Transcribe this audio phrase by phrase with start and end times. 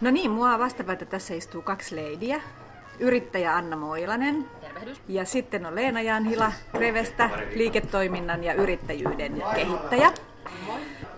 [0.00, 2.40] No niin, mua vastapäätä tässä istuu kaksi leidiä.
[2.98, 4.44] Yrittäjä Anna Moilanen.
[4.60, 5.00] Tervehdys.
[5.08, 10.12] Ja sitten on Leena Janhila Revestä, liiketoiminnan ja yrittäjyyden kehittäjä.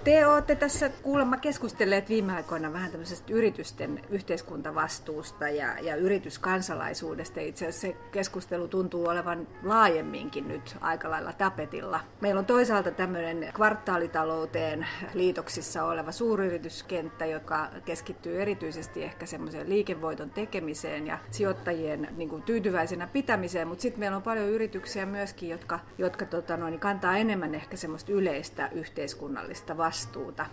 [0.04, 7.40] Te olette tässä kuulemma keskustelleet viime aikoina vähän tämmöisestä yritysten yhteiskuntavastuusta ja, ja yrityskansalaisuudesta.
[7.40, 12.00] Itse asiassa se keskustelu tuntuu olevan laajemminkin nyt aika lailla tapetilla.
[12.20, 21.06] Meillä on toisaalta tämmöinen kvartaalitalouteen liitoksissa oleva suuryrityskenttä, joka keskittyy erityisesti ehkä semmoiseen liikevoiton tekemiseen
[21.06, 26.24] ja sijoittajien niin kuin, tyytyväisenä pitämiseen, mutta sitten meillä on paljon yrityksiä myöskin, jotka, jotka
[26.24, 30.46] tota, noin, kantaa enemmän ehkä semmoista yleistä yhteiskunnallista vastuuta.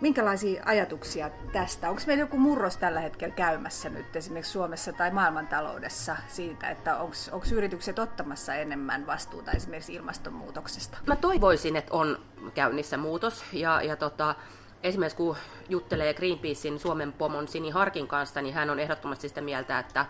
[0.00, 1.90] Minkälaisia ajatuksia tästä?
[1.90, 7.46] Onko meillä joku murros tällä hetkellä käymässä nyt esimerkiksi Suomessa tai maailmantaloudessa siitä, että onko
[7.52, 10.98] yritykset ottamassa enemmän vastuuta esimerkiksi ilmastonmuutoksesta?
[11.06, 12.18] Mä toivoisin, että on
[12.54, 14.34] käynnissä muutos ja, ja tota,
[14.82, 15.36] esimerkiksi kun
[15.68, 20.06] juttelee Greenpeacein Suomen pomon Sini Harkin kanssa, niin hän on ehdottomasti sitä mieltä, että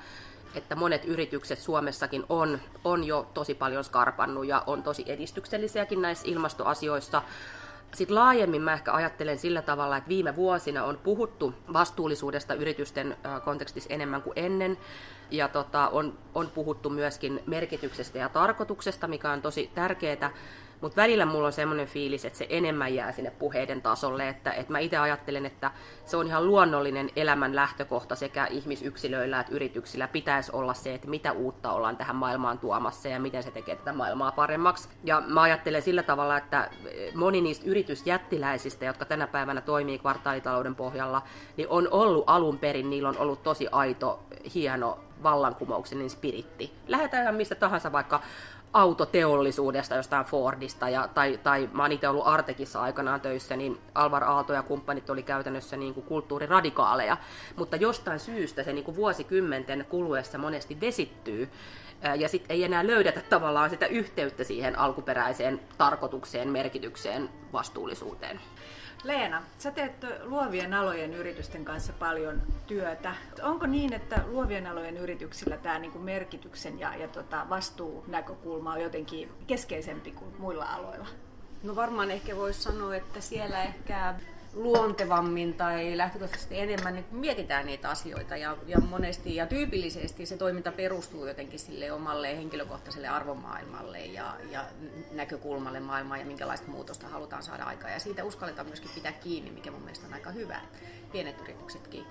[0.54, 6.28] että monet yritykset Suomessakin on, on jo tosi paljon skarpannut ja on tosi edistyksellisiäkin näissä
[6.28, 7.22] ilmastoasioissa.
[7.94, 13.90] Sitten laajemmin mä ehkä ajattelen sillä tavalla, että viime vuosina on puhuttu vastuullisuudesta yritysten kontekstissa
[13.92, 14.78] enemmän kuin ennen.
[15.30, 20.30] Ja tota, on, on puhuttu myöskin merkityksestä ja tarkoituksesta, mikä on tosi tärkeää.
[20.82, 24.72] Mutta välillä mulla on semmoinen fiilis, että se enemmän jää sinne puheiden tasolle, että, että
[24.72, 25.70] mä itse ajattelen, että
[26.04, 31.32] se on ihan luonnollinen elämän lähtökohta sekä ihmisyksilöillä että yrityksillä pitäisi olla se, että mitä
[31.32, 34.88] uutta ollaan tähän maailmaan tuomassa ja miten se tekee tätä maailmaa paremmaksi.
[35.04, 36.70] Ja mä ajattelen sillä tavalla, että
[37.14, 41.22] moni niistä yritysjättiläisistä, jotka tänä päivänä toimii kvartaalitalouden pohjalla,
[41.56, 44.22] niin on ollut alun perin, niillä on ollut tosi aito,
[44.54, 46.72] hieno vallankumouksellinen spiritti.
[46.88, 48.20] Lähdetään ihan mistä tahansa vaikka
[48.72, 54.24] autoteollisuudesta, jostain Fordista, ja, tai, tai mä oon itse ollut Artekissa aikanaan töissä, niin Alvar
[54.24, 57.16] Aalto ja kumppanit oli käytännössä niin kuin kulttuuriradikaaleja,
[57.56, 61.50] mutta jostain syystä se niin kuin vuosikymmenten kuluessa monesti vesittyy,
[62.18, 68.40] ja sitten ei enää löydetä tavallaan sitä yhteyttä siihen alkuperäiseen tarkoitukseen, merkitykseen, vastuullisuuteen.
[69.04, 69.92] Leena, sä teet
[70.22, 73.14] luovien alojen yritysten kanssa paljon työtä.
[73.42, 79.30] Onko niin, että luovien alojen yrityksillä tämä niinku merkityksen ja, ja tota vastuunäkökulma on jotenkin
[79.46, 81.06] keskeisempi kuin muilla aloilla?
[81.62, 84.14] No varmaan ehkä voisi sanoa, että siellä ehkä
[84.54, 90.72] luontevammin tai lähtökohtaisesti enemmän niin mietitään niitä asioita ja, ja monesti ja tyypillisesti se toiminta
[90.72, 94.64] perustuu jotenkin sille omalle henkilökohtaiselle arvomaailmalle ja, ja
[95.12, 99.70] näkökulmalle maailmaan ja minkälaista muutosta halutaan saada aikaan ja siitä uskalletaan myöskin pitää kiinni, mikä
[99.70, 100.60] mun mielestä on aika hyvä,
[101.12, 102.04] pienet yrityksetkin.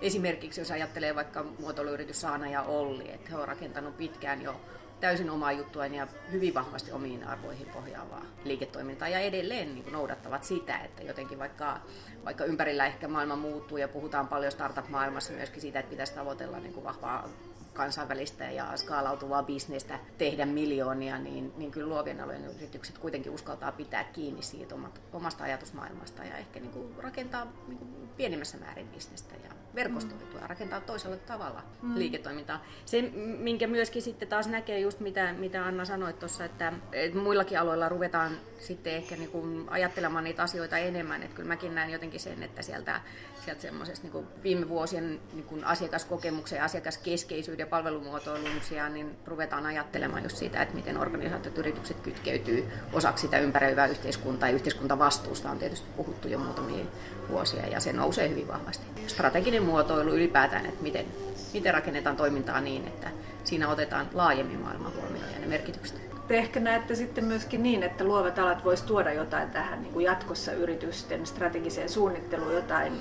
[0.00, 4.60] Esimerkiksi jos ajattelee vaikka muotoiluyritys Saana ja Olli, että he on rakentanut pitkään jo
[5.02, 10.44] täysin omaa juttuaan ja hyvin vahvasti omiin arvoihin pohjaavaa liiketoimintaa ja edelleen niin kuin noudattavat
[10.44, 11.80] sitä, että jotenkin vaikka,
[12.24, 16.72] vaikka ympärillä ehkä maailma muuttuu ja puhutaan paljon startup-maailmassa myöskin siitä, että pitäisi tavoitella niin
[16.72, 17.28] kuin vahvaa
[17.74, 24.04] kansainvälistä ja skaalautuvaa bisnestä tehdä miljoonia, niin, niin kyllä luovien alojen yritykset kuitenkin uskaltaa pitää
[24.04, 24.74] kiinni siitä
[25.12, 30.46] omasta ajatusmaailmasta ja ehkä niin kuin rakentaa niin kuin pienemmässä määrin bisnestä ja verkostoitua ja
[30.46, 31.98] rakentaa toisella tavalla mm.
[31.98, 32.64] liiketoimintaa.
[32.84, 33.02] Se,
[33.38, 37.88] minkä myöskin sitten taas näkee just mitä, mitä Anna sanoi tuossa, että, että muillakin aloilla
[37.88, 41.22] ruvetaan sitten ehkä niin kuin ajattelemaan niitä asioita enemmän.
[41.22, 43.00] Että kyllä mäkin näen jotenkin sen, että sieltä,
[43.44, 49.66] sieltä semmoisesta niin viime vuosien niin kuin asiakaskokemuksen ja asiakaskeskeisyyden ja palvelumuotoilun sijaan, niin ruvetaan
[49.66, 55.58] ajattelemaan just siitä, että miten organisaatiot yritykset kytkeytyy osaksi sitä ympäröivää yhteiskuntaa ja yhteiskuntavastuusta on
[55.58, 56.84] tietysti puhuttu jo muutamia
[57.28, 58.86] vuosia ja se nousee hyvin vahvasti.
[59.06, 61.06] Strateginen muotoilu ylipäätään, että miten,
[61.52, 63.08] miten rakennetaan toimintaa niin, että
[63.44, 66.00] siinä otetaan laajemmin maailman huomioon ja ne merkitykset.
[66.28, 70.04] Te ehkä näette sitten myöskin niin, että luovat alat voisi tuoda jotain tähän niin kuin
[70.04, 73.00] jatkossa yritysten strategiseen suunnitteluun, jotain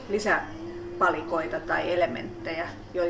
[1.02, 2.70] lisäpalikoita tai elementtejä,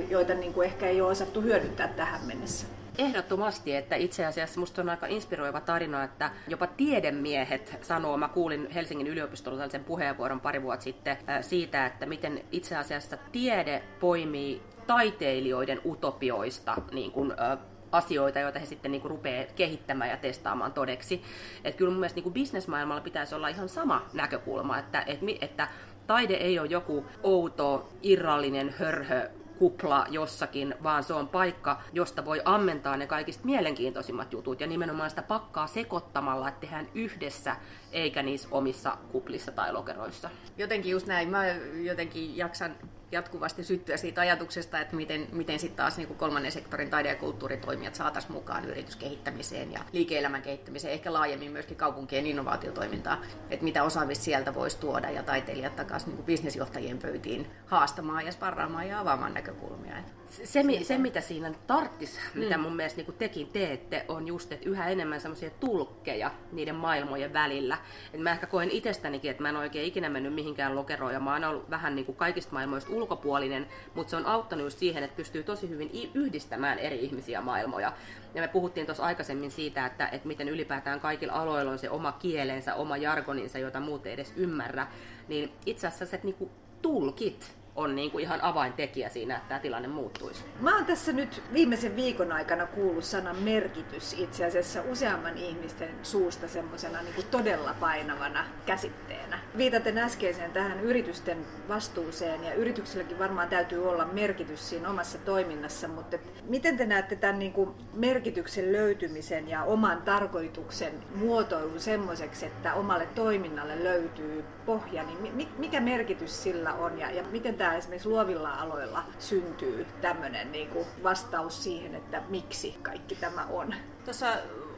[0.10, 2.68] joita niin kuin ehkä ei ole osattu hyödyntää tähän mennessä.
[2.98, 8.70] Ehdottomasti, että itse asiassa musta on aika inspiroiva tarina, että jopa tiedemiehet sanoo, mä kuulin
[8.70, 14.62] Helsingin yliopistolla tällaisen puheenvuoron pari vuotta sitten äh, siitä, että miten itse asiassa tiede poimii
[14.88, 17.58] taiteilijoiden utopioista niin kuin, äh,
[17.92, 21.22] asioita, joita he sitten niin kuin rupeaa kehittämään ja testaamaan todeksi.
[21.64, 25.68] Että kyllä mun mielestä niin kuin bisnesmaailmalla pitäisi olla ihan sama näkökulma, että, että, että
[26.08, 29.30] taide ei ole joku outo, irrallinen hörhö
[29.62, 35.10] kupla jossakin, vaan se on paikka, josta voi ammentaa ne kaikista mielenkiintoisimmat jutut ja nimenomaan
[35.10, 37.56] sitä pakkaa sekoittamalla, että tehdään yhdessä
[37.92, 40.30] eikä niissä omissa kuplissa tai lokeroissa.
[40.58, 41.30] Jotenkin just näin.
[41.30, 41.44] Mä
[41.84, 42.76] jotenkin jaksan
[43.12, 47.96] jatkuvasti syttyä siitä ajatuksesta, että miten, miten sitten taas niin kolmannen sektorin taide- ja kulttuuritoimijat
[47.96, 54.54] saataisiin mukaan yrityskehittämiseen ja liike-elämän kehittämiseen, ehkä laajemmin myöskin kaupunkien innovaatiotoimintaa, että mitä osaamista sieltä
[54.54, 59.96] voisi tuoda ja taiteilijat takaisin niin bisnesjohtajien pöytiin haastamaan ja sparraamaan ja avaamaan näkökulmia.
[60.32, 62.40] Se, se, se mitä siinä tarttis, mm.
[62.40, 67.34] mitä mun mielestä niin tekin teette, on just, että yhä enemmän semmoisia tulkkeja niiden maailmojen
[67.34, 67.78] välillä.
[68.14, 71.34] Et mä ehkä koen itsestänikin, että mä en oikein ikinä mennyt mihinkään lokeroon ja mä
[71.34, 75.16] oon ollut vähän niin kuin kaikista maailmoista ulkopuolinen, mutta se on auttanut just siihen, että
[75.16, 77.94] pystyy tosi hyvin yhdistämään eri ihmisiä maailmoja.
[78.34, 82.12] Ja me puhuttiin tuossa aikaisemmin siitä, että, että miten ylipäätään kaikilla aloilla on se oma
[82.12, 84.88] kielensä, oma jargoninsa, jota muut ei edes ymmärrä.
[85.28, 86.50] Niin itse asiassa se, että niin
[86.82, 90.44] tulkit on niin kuin ihan avaintekijä siinä, että tämä tilanne muuttuisi.
[90.60, 96.48] Mä oon tässä nyt viimeisen viikon aikana kuullut sanan merkitys itse asiassa useamman ihmisten suusta
[96.48, 99.40] semmoisena niin todella painavana käsitteenä.
[99.58, 106.18] Viitaten äskeiseen tähän yritysten vastuuseen ja yrityksilläkin varmaan täytyy olla merkitys siinä omassa toiminnassa, mutta
[106.50, 113.06] miten te näette tämän niin kuin merkityksen löytymisen ja oman tarkoituksen muotoilun semmoiseksi, että omalle
[113.16, 119.04] toiminnalle löytyy pohja, niin mikä merkitys sillä on ja, ja miten tämä esimerkiksi luovilla aloilla
[119.20, 123.74] syntyy tämmöinen niin kuin vastaus siihen, että miksi kaikki tämä on?
[124.06, 124.28] Tuossa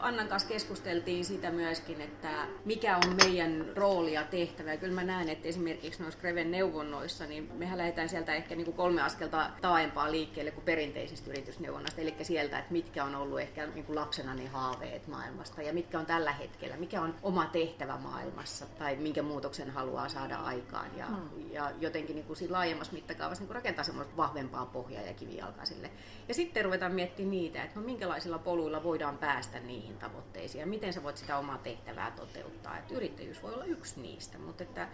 [0.03, 2.29] Annan kanssa keskusteltiin sitä myöskin, että
[2.65, 4.71] mikä on meidän rooli ja tehtävä.
[4.71, 8.65] Ja kyllä mä näen, että esimerkiksi noissa Greven neuvonnoissa, niin mehän lähdetään sieltä ehkä niin
[8.65, 12.01] kuin kolme askelta taaempaa liikkeelle kuin perinteisistä yritysneuvonnasta.
[12.01, 15.99] Eli sieltä, että mitkä on ollut ehkä niin kuin lapsena ne haaveet maailmasta ja mitkä
[15.99, 20.97] on tällä hetkellä, mikä on oma tehtävä maailmassa tai minkä muutoksen haluaa saada aikaan.
[20.97, 21.51] Ja, hmm.
[21.51, 25.65] ja jotenkin niin kuin siinä laajemmassa mittakaavassa niin kuin rakentaa semmoista vahvempaa pohjaa ja kivijalkaa
[25.65, 25.91] sille.
[26.27, 30.67] Ja sitten ruvetaan miettimään niitä, että no minkälaisilla poluilla voidaan päästä niihin niihin tavoitteisiin ja
[30.67, 32.77] miten sä voit sitä omaa tehtävää toteuttaa.
[32.77, 34.87] Et yrittäjyys voi olla yksi niistä, mutta että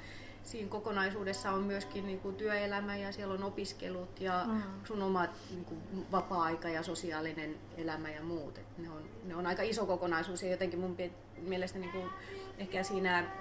[0.44, 4.62] siinä kokonaisuudessa on myöskin niin kuin työelämä ja siellä on opiskelut ja mm.
[4.84, 5.82] sun oma niin kuin
[6.12, 8.58] vapaa-aika ja sosiaalinen elämä ja muut.
[8.58, 10.98] Et ne, on, ne on aika iso kokonaisuus ja jotenkin mun
[11.42, 12.10] mielestä niin kuin
[12.58, 13.32] ehkä siinä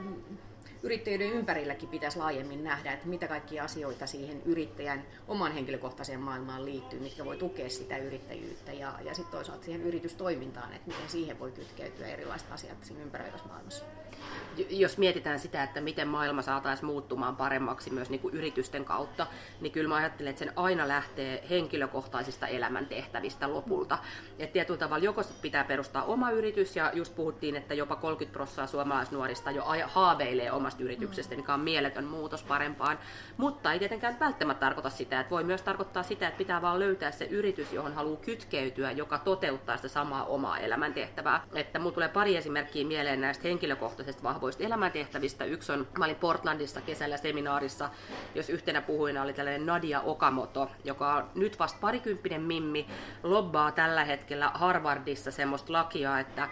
[0.83, 7.01] yrittäjyyden ympärilläkin pitäisi laajemmin nähdä, että mitä kaikkia asioita siihen yrittäjän oman henkilökohtaiseen maailmaan liittyy,
[7.01, 11.53] mitkä voi tukea sitä yrittäjyyttä ja, ja sitten toisaalta siihen yritystoimintaan, että miten siihen voi
[11.53, 13.85] kytkeytyä erilaiset asiat siinä ympäröivässä maailmassa
[14.71, 19.27] jos mietitään sitä, että miten maailma saataisiin muuttumaan paremmaksi myös niin kuin yritysten kautta,
[19.61, 23.99] niin kyllä mä ajattelen, että sen aina lähtee henkilökohtaisista elämäntehtävistä lopulta.
[24.39, 28.67] Et tietyllä tavalla joko pitää perustaa oma yritys, ja just puhuttiin, että jopa 30 prosenttia
[28.67, 32.99] suomalaisnuorista jo haaveilee omasta yrityksestä, mikä on mieletön muutos parempaan.
[33.37, 37.11] Mutta ei tietenkään välttämättä tarkoita sitä, että voi myös tarkoittaa sitä, että pitää vaan löytää
[37.11, 41.43] se yritys, johon haluaa kytkeytyä, joka toteuttaa sitä samaa omaa elämäntehtävää.
[41.55, 45.45] Että mulla tulee pari esimerkkiä mieleen näistä henkilökohtaisista vahvoista elämäntehtävistä.
[45.45, 47.91] Yksi on, mä olin Portlandissa kesällä seminaarissa,
[48.35, 52.87] jos yhtenä puhuina oli tällainen Nadia Okamoto, joka on nyt vasta parikymppinen mimmi,
[53.23, 56.49] lobbaa tällä hetkellä Harvardissa semmoista lakia, että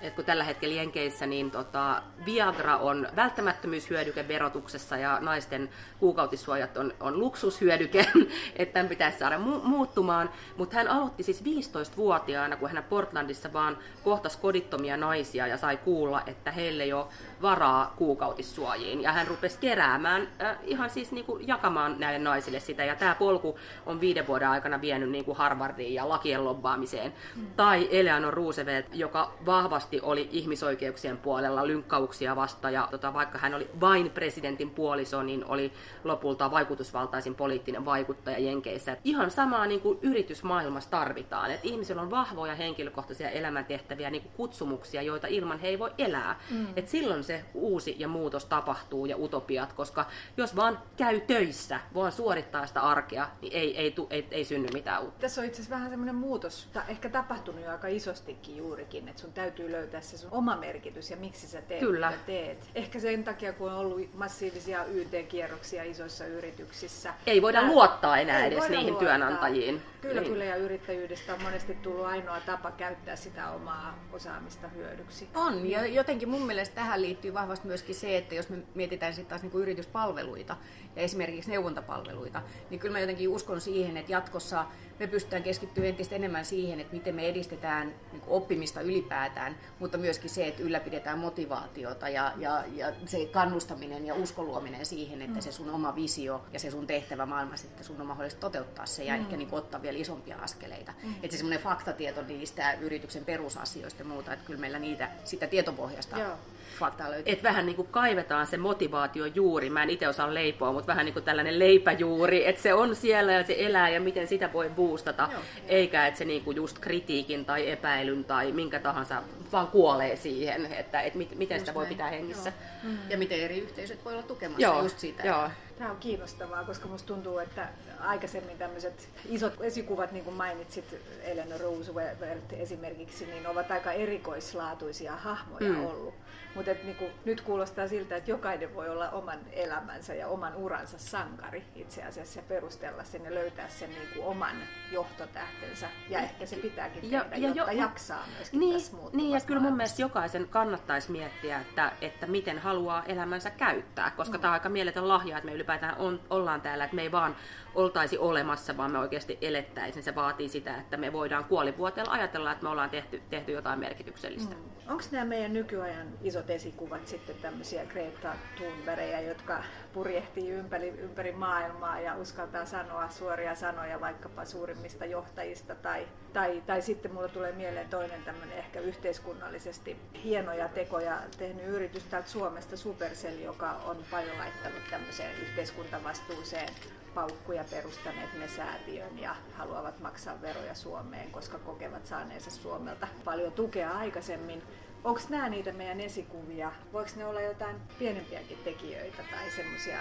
[0.00, 6.94] et kun tällä hetkellä Jenkeissä niin tota, Viagra on välttämättömyyshyödyke verotuksessa ja naisten kuukautissuojat on,
[7.00, 8.06] on luksushyödyke,
[8.56, 10.30] että tämän pitäisi saada mu- muuttumaan.
[10.56, 16.22] Mutta hän aloitti siis 15-vuotiaana, kun hän Portlandissa vaan kohtasi kodittomia naisia ja sai kuulla,
[16.26, 17.08] että heille jo
[17.42, 19.02] varaa kuukautissuojiin.
[19.02, 22.84] Ja hän rupesi keräämään, äh, ihan siis niin kuin jakamaan näille naisille sitä.
[22.84, 27.12] Ja tämä polku on viiden vuoden aikana vienyt niin kuin Harvardiin ja lakien lobbaamiseen.
[27.36, 27.46] Mm.
[27.56, 32.70] Tai Eleanor Roosevelt, joka vahvasti oli ihmisoikeuksien puolella lynkkauksia vasta.
[32.70, 35.72] Ja tota, vaikka hän oli vain presidentin puoliso, niin oli
[36.04, 38.96] lopulta vaikutusvaltaisin poliittinen vaikuttaja Jenkeissä.
[39.04, 41.50] Ihan samaa niin kuin yritysmaailmassa tarvitaan.
[41.50, 46.40] Että ihmisillä on vahvoja henkilökohtaisia elämäntehtäviä, niin kuin kutsumuksia, joita ilman he ei voi elää.
[46.50, 46.66] Mm.
[46.76, 50.06] Et silloin se uusi ja muutos tapahtuu ja utopiat, koska
[50.36, 54.68] jos vaan käy töissä, vaan suorittaa sitä arkea, niin ei, ei, tu, ei, ei synny
[54.72, 55.20] mitään uutta.
[55.20, 59.32] Tässä on itse asiassa vähän semmoinen muutos, ehkä tapahtunut jo aika isostikin juurikin, että sun
[59.32, 62.10] täytyy löytää se sun oma merkitys ja miksi sä teet Kyllä.
[62.10, 62.58] mitä teet.
[62.74, 67.14] Ehkä sen takia, kun on ollut massiivisia YT-kierroksia isoissa yrityksissä.
[67.26, 69.08] Ei voida Tää, luottaa enää edes niihin luottaa.
[69.08, 69.82] työnantajiin.
[70.00, 70.32] Kyllä, niin.
[70.32, 75.28] kyllä, ja yrittäjyydestä on monesti tullut ainoa tapa käyttää sitä omaa osaamista hyödyksi.
[75.34, 79.14] On, ja jotenkin mun mielestä tähän liittyy liittyy vahvasti myöskin se, että jos me mietitään
[79.14, 80.56] sitten taas niin kuin yrityspalveluita
[80.96, 84.64] ja esimerkiksi neuvontapalveluita, niin kyllä mä jotenkin uskon siihen, että jatkossa
[85.00, 90.30] me pystytään keskittymään entistä enemmän siihen, että miten me edistetään niin oppimista ylipäätään, mutta myöskin
[90.30, 95.42] se, että ylläpidetään motivaatiota ja, ja, ja se kannustaminen ja uskoluominen siihen, että mm.
[95.42, 99.04] se sun oma visio ja se sun tehtävä maailmassa, että sun on mahdollista toteuttaa se
[99.04, 99.20] ja mm.
[99.20, 100.92] ehkä niin ottaa vielä vielä isompia askeleita.
[101.02, 101.14] Mm.
[101.14, 106.18] Että se semmoinen faktatieto niistä yrityksen perusasioista ja muuta, että kyllä meillä niitä, sitä tietopohjasta
[106.18, 106.36] Joo.
[106.78, 107.32] Faktaa löytyy.
[107.32, 111.04] Et vähän niin kuin kaivetaan se motivaatio juuri, mä en itse osaa leipoa, mutta vähän
[111.04, 114.70] niin kuin tällainen leipäjuuri, että se on siellä ja se elää ja miten sitä voi
[114.70, 115.40] boostata, Joo.
[115.68, 119.22] eikä että se niin kuin just kritiikin tai epäilyn tai minkä tahansa
[119.52, 122.52] vaan kuolee siihen, että, että miten just sitä voi pitää hengissä.
[122.84, 122.92] Joo.
[122.92, 122.98] Mm.
[123.10, 124.82] Ja miten eri yhteisöt voi olla tukemassa Joo.
[124.82, 125.26] just siitä.
[125.26, 125.50] Joo.
[125.78, 127.68] Tämä on kiinnostavaa, koska musta tuntuu, että
[128.00, 130.84] aikaisemmin tämmöiset isot esikuvat, niin kuin mainitsit
[131.22, 135.86] Eleanor Roosevelt esimerkiksi, niin ovat aika erikoislaatuisia hahmoja mm.
[135.86, 136.14] ollut.
[136.54, 141.64] Mutta niinku, nyt kuulostaa siltä, että jokainen voi olla oman elämänsä ja oman uransa sankari
[141.74, 144.56] itse asiassa ja perustella sen ja löytää sen niinku oman
[144.92, 145.88] johtotähtensä.
[146.08, 149.40] Ja ehkä se pitääkin ja, tehdä, ja jotta jo, jaksaa myöskin niin, tässä Niin, ja
[149.40, 154.40] kyllä mun mielestä jokaisen kannattaisi miettiä, että, että miten haluaa elämänsä käyttää, koska mm.
[154.40, 157.36] tämä on aika mieletön lahja, että me ylipäätään on, ollaan täällä, että me ei vaan
[157.74, 160.02] oltaisi olemassa, vaan me oikeasti elettäisiin.
[160.02, 164.54] Se vaatii sitä, että me voidaan kuolivuoteella ajatella, että me ollaan tehty, tehty jotain merkityksellistä.
[164.54, 164.70] Mm.
[164.88, 166.06] Onko nämä meidän nykyajan
[166.40, 173.54] isot esikuvat sitten tämmöisiä Greta Thunbergejä, jotka purjehtii ympäri, ympäri maailmaa ja uskaltaa sanoa suoria
[173.54, 179.96] sanoja vaikkapa suurimmista johtajista tai, tai, tai sitten mulla tulee mieleen toinen tämmöinen ehkä yhteiskunnallisesti
[180.24, 186.68] hienoja tekoja tehnyt yritys täältä Suomesta Supercell, joka on paljon laittanut tämmöiseen yhteiskuntavastuuseen
[187.14, 193.90] paukkuja perustaneet ne säätiön ja haluavat maksaa veroja Suomeen, koska kokevat saaneensa Suomelta paljon tukea
[193.90, 194.62] aikaisemmin.
[195.04, 196.72] Onko nämä niitä meidän esikuvia?
[196.92, 199.98] Voiko ne olla jotain pienempiäkin tekijöitä tai semmoisia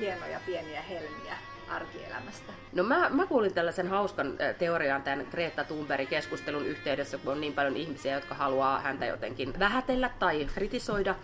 [0.00, 1.36] hienoja pieniä helmiä
[1.68, 2.52] arkielämästä?
[2.72, 7.52] No mä, mä kuulin tällaisen hauskan teorian tämän Greta Thunbergin keskustelun yhteydessä, kun on niin
[7.52, 11.14] paljon ihmisiä, jotka haluaa häntä jotenkin vähätellä tai kritisoida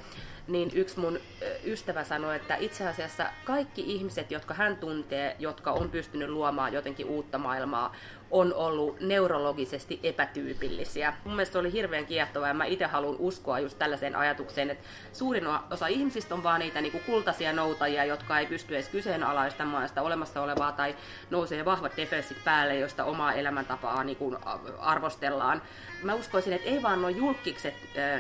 [0.49, 1.21] niin yksi mun
[1.65, 7.07] ystävä sanoi, että itse asiassa kaikki ihmiset, jotka hän tuntee, jotka on pystynyt luomaan jotenkin
[7.07, 7.95] uutta maailmaa,
[8.31, 11.15] on ollut neurologisesti epätyypillisiä.
[11.25, 14.89] Mun mielestä se oli hirveän kiehtovaa ja mä itse haluan uskoa just tällaiseen ajatukseen, että
[15.13, 20.03] suurin osa ihmisistä on vaan niitä niinku kultaisia noutajia, jotka ei pysty edes kyseenalaistamaan sitä
[20.03, 20.97] olemassa olevaa tai
[21.31, 24.37] nousee vahvat defenssit päälle, josta omaa elämäntapaa niinku
[24.79, 25.63] arvostellaan.
[26.03, 27.75] Mä uskoisin, että ei vaan nuo julkikset,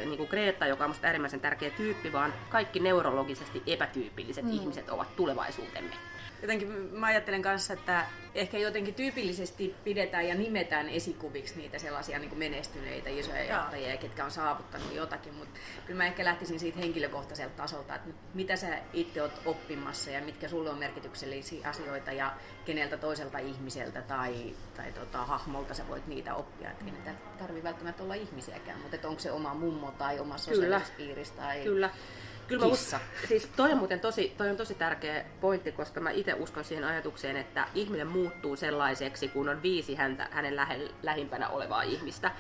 [0.05, 4.53] niin kuin Greta, joka on musta äärimmäisen tärkeä tyyppi, vaan kaikki neurologisesti epätyypilliset mm.
[4.53, 5.95] ihmiset ovat tulevaisuutemme
[6.43, 12.29] jotenkin mä ajattelen kanssa, että ehkä jotenkin tyypillisesti pidetään ja nimetään esikuviksi niitä sellaisia niin
[12.29, 17.57] kuin menestyneitä isoja johtajia, ketkä on saavuttanut jotakin, mutta kyllä mä ehkä lähtisin siitä henkilökohtaiselta
[17.57, 22.33] tasolta, että mitä sä itse oot oppimassa ja mitkä sulle on merkityksellisiä asioita ja
[22.65, 26.71] keneltä toiselta ihmiseltä tai, tai tota, hahmolta sä voit niitä oppia.
[26.71, 31.25] Että ei niitä tarvitse välttämättä olla ihmisiäkään, mutta onko se oma mummo tai oma sosiaalispiiri
[31.37, 31.63] tai...
[31.63, 31.91] Kyllä.
[32.49, 33.01] Kyllä kissa.
[33.29, 36.85] siis toi on muuten tosi, toi on tosi tärkeä pointti, koska mä itse uskon siihen
[36.85, 42.31] ajatukseen, että ihminen muuttuu sellaiseksi, kun on viisi häntä, hänen lähe, lähimpänä olevaa ihmistä.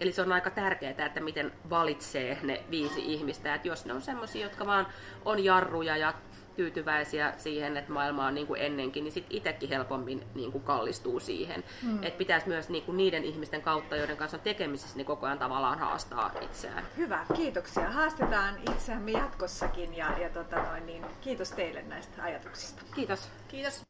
[0.00, 3.54] Eli se on aika tärkeää, että miten valitsee ne viisi ihmistä.
[3.54, 4.86] Että jos ne on semmoisia, jotka vaan
[5.24, 6.14] on jarruja ja
[6.58, 11.20] tyytyväisiä siihen, että maailma on niin kuin ennenkin, niin sitten itsekin helpommin niin kuin kallistuu
[11.20, 11.64] siihen.
[11.82, 12.02] Mm.
[12.02, 15.38] Että pitäisi myös niin kuin niiden ihmisten kautta, joiden kanssa on tekemisissä, niin koko ajan
[15.38, 16.84] tavallaan haastaa itseään.
[16.96, 17.90] Hyvä, kiitoksia.
[17.90, 22.82] Haastetaan itseämme jatkossakin ja, ja tota noin, niin kiitos teille näistä ajatuksista.
[22.94, 23.28] Kiitos.
[23.48, 23.87] Kiitos.